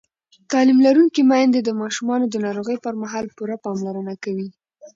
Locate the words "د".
1.63-1.69, 2.29-2.35